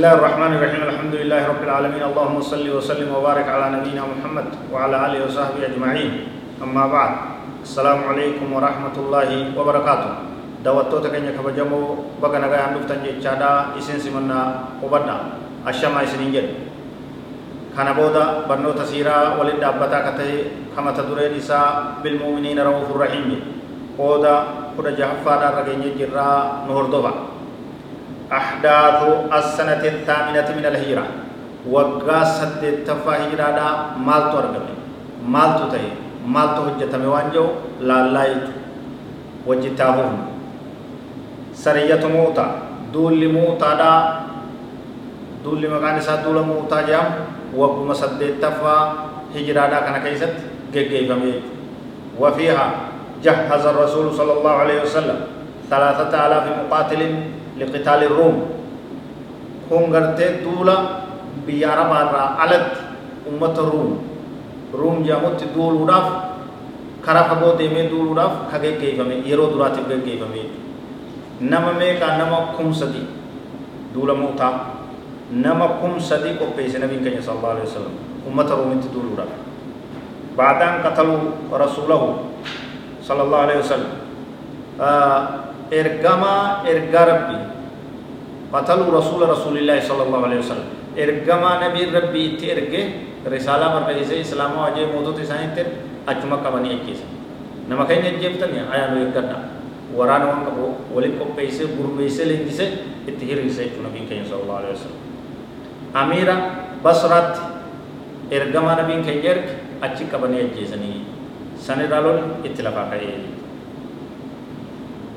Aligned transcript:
الله 0.00 0.16
الرحمن 0.16 0.52
الرحيم. 0.56 0.82
الحمد 0.88 1.14
لله 1.20 1.40
رب 1.44 1.60
العالمين. 1.60 2.00
اللهم 2.00 2.40
صل 2.40 2.64
وسلم 2.64 3.12
وبارك 3.12 3.44
على 3.44 3.66
نبينا 3.76 4.00
محمد 4.00 4.72
وعلى 4.72 4.96
آله 4.96 5.28
وصحبه 5.28 5.60
أجمعين. 5.60 6.10
أما 6.64 6.88
بعد 6.88 7.12
السلام 7.68 8.08
عليكم 8.08 8.48
ورحمة 8.48 8.96
الله 8.96 9.52
وبركاته. 9.52 10.12
دعوتو 10.64 11.04
تكنيا 11.04 11.36
كبجمو 11.36 12.16
بغا 12.16 12.38
نغا 12.40 12.58
اندفتن 12.72 13.04
جچادا 13.04 13.76
إسين 13.76 14.00
سمنا 14.00 14.40
وبدا 14.80 15.16
اشما 15.68 16.00
kana 17.76 17.92
booda 17.92 18.48
barnoota 18.48 18.88
siiraa 18.88 19.36
waliin 19.36 19.60
dhaabbataa 19.60 20.00
akka 20.00 20.12
ta'e 20.18 20.72
kamata 20.74 21.06
dureen 21.06 21.38
isaa 21.38 22.02
bilmuuminiina 22.02 22.66
ra'uufur 22.66 22.98
rahiimi 22.98 23.36
qooda 23.94 24.34
kudha 24.74 24.96
jahaffaadhaa 24.98 25.54
irra 25.54 25.62
geenye 25.68 25.94
jirraa 25.94 26.66
nu 26.66 26.74
hordofa 26.74 27.12
أحداث 28.30 29.00
السنة 29.34 29.82
الثامنة 29.82 30.48
من 30.54 30.64
الهجرة. 30.70 31.06
وقا 31.66 32.20
سدت 32.24 32.86
تفا 32.86 33.12
هجرة 33.26 33.48
دا 33.58 33.66
مالتو 33.98 34.38
أرقم 34.38 34.66
مالتو 35.26 35.64
تهي 35.74 35.90
مالتو 36.24 36.62
هجة 36.72 36.94
موانجو 36.94 37.46
لا 37.82 38.08
لايت 38.14 38.46
وجتاهم 39.46 40.12
سرية 41.52 42.00
موتا. 42.06 42.46
دول 42.94 43.20
موتا 43.28 43.70
دا. 43.74 43.92
دول 45.44 45.62
مكان 45.66 46.00
سا 46.00 46.22
دول 46.22 46.46
موتا 46.46 46.86
جام. 46.86 47.06
وقما 47.56 47.94
سدت 47.94 48.38
تفا 48.38 48.76
هجرة 49.34 49.64
دا 49.66 49.78
كان 49.84 49.96
كيست. 50.06 50.34
جيجي 50.72 51.10
فمي. 51.10 51.34
وفيها 52.20 52.66
جهز 53.24 53.64
الرسول 53.66 54.06
صلى 54.14 54.32
الله 54.32 54.54
عليه 54.62 54.78
وسلم. 54.82 55.18
ثلاثة 55.70 56.12
آلاف 56.26 56.44
مقاتل 56.62 57.02
لقتال 57.60 58.00
الروم. 58.08 58.36
هم 59.70 59.82
غرتي 59.94 60.26
دولا 60.44 60.76
بيارا 61.46 61.84
بارا 61.92 62.24
علت 62.40 62.70
أمة 63.28 63.56
الروم. 63.64 63.92
روم 64.74 64.96
جامت 65.02 65.40
دول 65.54 65.74
وداف 65.74 66.06
كرا 67.04 67.22
فغو 67.22 67.50
ديمي 67.60 67.82
دول 67.92 68.06
وداف 68.06 68.32
خگه 68.52 68.70
كيفمي 68.80 69.16
يرو 69.26 69.44
دراتي 69.52 69.80
خگه 69.86 69.98
كيفمي 70.06 70.42
نما 71.42 71.72
ميكا 71.78 72.06
نما 72.18 72.38
كم 72.58 72.72
سدي 72.72 73.02
دولا 73.94 74.14
موتا. 74.14 74.50
نما 75.32 75.66
كم 75.82 75.98
سدي 75.98 76.32
کو 76.38 76.46
پیسے 76.56 76.78
نبی 76.78 76.96
کہیں 77.04 77.20
صلی 77.20 77.34
اللہ 77.36 77.50
علیہ 77.54 77.62
وسلم 77.62 77.94
أمة 78.28 78.48
الروم 78.54 78.80
دول 78.94 79.06
وداف 79.12 79.30
بعدان 80.36 80.74
قتلوا 80.82 81.20
رسوله 81.52 82.02
صلى 83.02 83.22
الله 83.22 83.38
عليه 83.38 83.58
وسلم. 83.58 83.92
آه 84.80 85.22
ergama 88.50 88.62
erga 88.62 88.90
rabbi 88.90 88.90
qatalu 88.90 88.90
rasula 88.90 89.30
rasulillahi 89.30 89.82
sallallahu 89.82 90.24
alaihi 90.26 90.42
wasallam 90.42 90.68
ergama 90.96 91.60
nabi 91.62 91.86
rabbi 91.86 92.20
itti 92.34 92.50
erge 92.50 92.82
risala 93.30 93.78
barreesse 93.78 94.20
islaama 94.20 94.70
wajee 94.70 94.86
mootota 94.90 95.22
isaaniitti 95.22 95.62
achuma 96.06 96.42
qabanii 96.42 96.74
ajjeesa 96.80 97.06
nama 97.68 97.86
keenya 97.86 98.10
ajjeeftani 98.10 98.58
ayaanu 98.74 98.96
eeggadha 99.04 99.38
waraana 99.98 100.26
waan 100.30 100.42
qabu 100.48 100.66
waliin 100.94 101.18
qopheesse 101.20 101.64
gurmeesse 101.76 102.24
leenjise 102.30 102.66
itti 103.06 103.24
hiriirse 103.30 103.62
jechuu 103.64 103.82
nabiin 103.86 104.08
keenya 104.10 104.26
sallallahu 104.30 104.58
alaihi 104.58 104.74
wasallam 104.74 105.00
amiira 106.02 106.36
basraatti 106.82 107.40
ergama 108.38 108.74
nabiin 108.80 109.04
keenya 109.06 109.30
erge 109.34 109.52
achi 109.88 110.04
qabanii 110.12 110.42
ajjeesanii 110.46 110.98
sanirraa 111.66 112.02
lol 112.06 112.18
itti 112.50 112.62
lafaa 112.66 112.90
ka'ee 112.94 113.39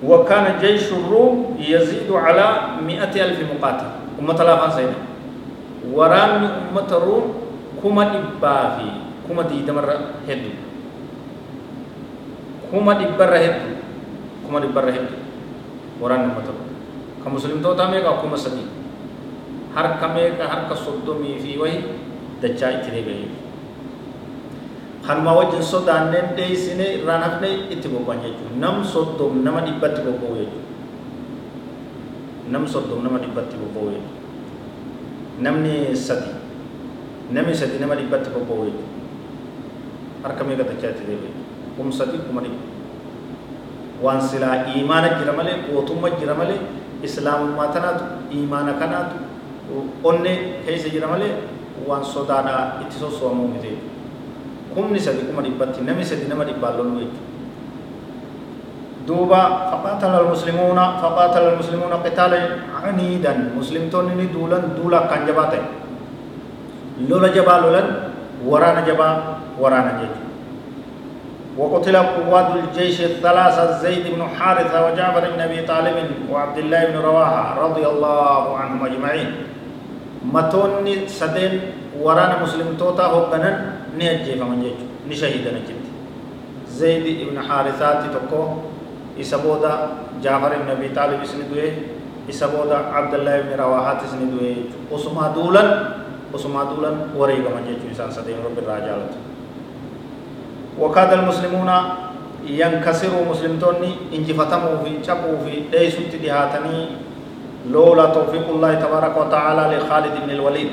وكان 0.00 0.56
جيش 0.60 0.92
الروم 0.96 1.60
يزيد 1.60 2.08
على 2.08 2.46
مئة 2.80 3.12
ألف 3.12 3.38
مقاتل. 3.52 3.90
أمة 4.16 4.38
لافان 4.40 4.70
سينا 4.72 4.98
وران 5.92 6.72
أمة 6.72 6.88
الروم 6.88 7.26
كما 7.84 8.04
إبافي 8.08 8.90
كما 9.28 9.42
دي 9.44 9.64
دمر 9.68 9.88
هدو. 10.28 10.52
كما 12.72 12.92
إبر 12.96 13.32
هدو. 13.36 13.72
كما 14.48 14.58
إبر 14.64 14.84
هدو. 14.88 15.16
وران 16.00 16.20
أمة 16.32 16.48
الروم. 16.48 16.70
كمسلم 17.24 17.60
تو 17.60 17.76
تامي 17.76 18.00
کا 18.00 18.24
كما 18.24 18.36
سدي. 18.40 18.64
هر 19.76 19.86
كمي 20.00 20.40
کا 20.40 20.44
هر 20.48 20.60
كسودمي 20.72 21.38
في 21.44 21.60
وهي 21.60 21.78
دچا 22.40 22.80
اتني 22.80 23.04
kanuma 25.06 25.32
wajjin 25.38 25.62
sodaanneen 25.72 26.26
dheeysine 26.36 26.84
irraan 27.00 27.22
hafne 27.26 27.48
itti 27.74 27.88
bobba'an 27.88 28.20
jechuudha 28.24 28.56
nam 28.64 28.84
soddom 28.84 29.42
nama 29.46 29.60
dhibbatti 29.66 30.00
bobba'u 30.06 30.34
jechuudha 30.40 30.68
nam 32.52 32.64
soddom 32.74 33.00
nama 33.06 33.18
dhibbatti 33.24 33.56
bobba'u 33.62 33.88
jechuudha 33.94 34.18
namni 35.46 35.74
sadi 36.06 36.30
namni 37.36 37.54
sadi 37.62 37.76
nama 37.82 37.94
dhibbatti 38.00 38.30
bobba'u 38.36 38.62
jechuudha 38.68 38.98
harka 40.24 40.42
meeqa 40.48 40.64
dachaatti 40.70 41.02
deebi'e 41.08 41.32
kum 41.76 41.88
sadi 42.00 42.18
kuma 42.26 42.40
dhibba 42.44 42.64
waan 44.04 44.20
silaa 44.30 44.56
iimaana 44.74 45.08
jira 45.20 45.32
malee 45.38 45.56
gootummaa 45.68 46.12
jira 46.20 46.34
malee 46.40 46.60
islaamummaa 47.08 47.68
tanaatu 47.76 48.04
iimaana 48.36 48.72
kanaatu 48.82 49.16
onne 50.10 50.32
keessa 50.66 50.88
jira 50.94 51.08
malee 51.14 51.32
waan 51.88 52.04
sodaadhaa 52.04 52.62
itti 52.84 52.96
sosso'amuu 53.04 53.48
miti 53.54 53.68
jechuudha 53.72 53.99
kumni 54.74 55.00
sadi 55.00 55.22
kuma 55.26 55.42
dhibbatti 55.42 55.82
nami 55.82 56.04
sadi 56.06 56.26
nama 56.30 56.44
dhibbaan 56.46 56.76
lolu 56.78 57.02
jechuudha 57.02 59.42
faqaatala 59.74 60.16
almuslimuuna 60.22 60.84
faqaatala 61.02 61.46
almuslimuuna 61.54 61.98
qitaala 62.06 62.38
aniidan 62.86 63.50
muslimtoonni 63.58 64.14
ni 64.14 64.26
duulan 64.30 64.78
duula 64.78 64.96
akkaan 65.04 65.26
jabaa 65.26 65.50
ta'e 65.52 65.62
lola 67.10 67.28
jabaa 67.34 67.58
lolan 67.66 67.86
waraana 68.46 68.82
jabaa 68.86 69.14
waraana 69.58 69.92
jechuudha 70.00 70.28
وقتل 71.60 71.96
قوات 71.96 72.48
الجيش 72.56 73.00
الثلاثة 73.00 73.82
زيد 73.82 74.14
بن 74.14 74.22
حارثة 74.38 74.86
وجعفر 74.86 75.24
بن 75.34 75.40
أبي 75.40 75.60
طالب 75.68 75.96
وعبد 76.30 76.58
الله 76.58 76.84
بن 76.84 76.96
رواحة 77.04 77.60
رضي 77.60 77.86
الله 77.86 78.58
عنهم 78.58 78.86
أجمعين 78.86 79.28
متوني 80.24 81.08
سدين 81.08 81.60
ورانا 82.00 82.42
مسلم 82.42 82.76
توتا 82.78 83.02
هوغنن 83.02 83.79
ni 83.98 84.04
ajjeefaman 84.08 84.60
jechuudha 84.64 85.08
ni 85.08 85.14
shahiidan 85.22 85.56
achitti 85.62 85.90
zayd 86.80 87.06
ibn 87.06 87.36
haarisaatti 87.48 88.08
tokko 88.16 88.40
isa 89.18 89.38
booda 89.38 89.72
jaafar 90.24 90.52
ibn 90.58 90.68
abi 90.76 90.88
taalib 90.98 91.22
isni 91.28 91.44
du'e 91.50 91.68
isa 92.28 92.46
booda 92.54 92.78
abdallah 93.00 93.34
ibn 93.42 93.52
rawahaat 93.62 94.00
isni 94.08 94.26
du'e 94.34 94.50
jechuudha 94.58 94.94
osumaa 94.98 95.28
duulan 95.36 95.68
osumaa 96.34 96.64
duulan 96.70 96.96
wareegaman 97.18 97.64
jechuudha 97.68 97.92
isaan 97.96 98.12
sadeen 98.18 98.40
rabbi 98.46 98.62
irraa 98.66 98.80
jaalatu 98.86 99.18
وكاد 100.80 101.12
المسلمون 101.12 101.70
ينكسروا 102.46 103.22
مسلمتوني 103.30 103.90
انجفتموا 104.16 104.74
في 104.84 104.90
شقوا 105.06 105.36
في 105.44 105.52
ليسوا 105.72 106.08
تدهاتني 106.12 106.86
لولا 107.70 108.04
توفيق 108.16 108.46
الله 108.48 108.74
تبارك 108.74 109.14
وتعالى 109.16 109.76
لخالد 109.76 110.14
بن 110.24 110.30
الوليد 110.30 110.70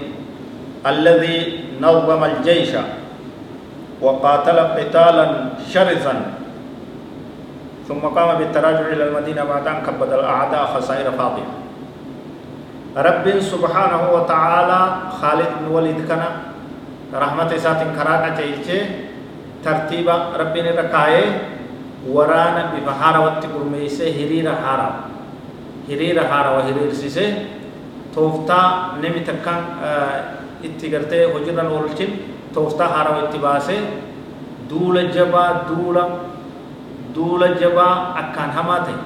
الذي 0.88 1.38
نظم 1.82 2.24
الجيش 2.24 2.72
وقاتل 4.02 4.60
قتالا 4.60 5.26
شرسا 5.74 6.16
ثم 7.88 8.00
قام 8.00 8.38
بالتراجع 8.38 8.86
إلى 8.94 9.04
المدينة 9.10 9.44
بعد 9.44 9.68
أن 9.68 9.78
كبد 9.88 10.12
الأعداء 10.14 10.64
خسائر 10.76 11.12
فاضية 11.12 11.48
رب 12.98 13.26
سبحانه 13.40 14.02
وتعالى 14.14 14.80
خالد 15.22 15.50
بن 15.60 15.66
وليد 15.76 16.00
كان 16.08 16.24
رحمة 17.14 17.52
سات 17.58 17.82
كرانا 17.96 18.30
تيجي 18.38 18.80
ترتيب 19.66 20.08
ربنا 20.40 20.70
ركاية 20.82 21.26
ورانا 22.10 22.64
بفهارة 22.74 23.20
واتقرميسة 23.26 24.06
هريرة 24.06 24.52
هارة 24.66 24.90
هريرة 25.90 26.22
هارة 26.22 26.50
وهرير 26.58 26.94
سيسة 26.94 27.34
توفتا 28.16 28.62
نمي 29.04 29.20
تكان 29.20 29.62
اتقرتي 30.66 31.26
هجرا 31.26 31.64
ولچن 31.70 32.12
duula 34.70 35.02
jabaa 35.16 35.66
duula 35.68 36.04
duula 37.16 37.56
jabaa 37.56 38.14
akkaan 38.22 38.52
hamaa 38.52 38.80
ta'e 38.88 38.98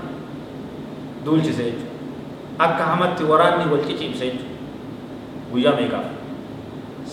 duulchise 1.26 1.64
jechuudha 1.64 2.66
akka 2.66 2.84
hamatti 2.92 3.24
waraanni 3.32 3.70
wal 3.72 3.84
ciciibse 3.86 4.26
jechuudha 4.26 4.58
guyyaa 5.52 5.76
meeqaaf 5.80 6.08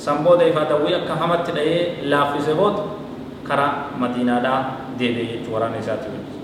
san 0.04 0.24
booda 0.24 0.48
ifaa 0.50 0.64
dawwii 0.72 0.94
akka 1.00 1.14
hamatti 1.22 1.52
dha'ee 1.58 2.08
laaffise 2.12 2.54
booda 2.60 2.82
karaa 3.48 3.72
madiinaadhaa 4.00 4.60
deebi'e 4.98 5.26
jechuu 5.32 5.54
waraana 5.56 5.82
isaatti 5.84 6.08
wajji 6.14 6.36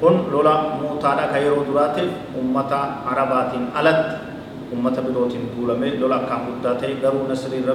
kun 0.00 0.14
lola 0.32 0.54
muutaadha 0.82 1.26
ka 1.32 1.38
yeroo 1.46 1.64
duraatiif 1.70 2.38
ummata 2.42 2.78
arabaatiin 3.10 3.66
alatti 3.80 4.14
ummata 4.76 5.02
birootiin 5.06 5.50
duulame 5.56 5.90
lola 6.02 6.16
akkaan 6.22 6.46
guddaa 6.46 6.74
ta'e 6.84 6.94
garuu 7.02 7.26
nasriin 7.32 7.66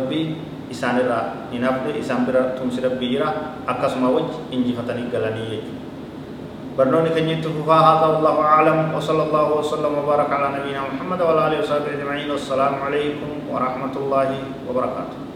isaanirraa 0.76 1.24
hin 1.52 1.64
hafne 1.68 1.98
isaan 2.00 2.26
bira 2.30 2.42
tumsi 2.58 2.82
rabbii 2.88 3.12
jira 3.14 3.30
akkasuma 3.74 4.10
wajji 4.16 4.38
injifatanii 4.58 5.12
galanii 5.14 5.50
jechuudha. 5.54 5.88
برنوني 6.80 7.10
كن 7.12 7.28
يتفوها 7.30 7.76
هذا 7.76 8.06
والله 8.08 8.36
أعلم 8.42 8.78
وصلى 8.96 9.24
الله 9.28 9.48
وسلم 9.60 9.94
وبارك 10.00 10.30
على 10.32 10.48
نبينا 10.58 10.82
محمد 10.96 11.20
وعلى 11.22 11.42
آله 11.48 11.58
وصحبه 11.60 11.92
أجمعين 11.92 12.32
والسلام 12.32 12.74
عليكم 12.86 13.52
ورحمة 13.52 13.94
الله 14.00 14.30
وبركاته 14.70 15.29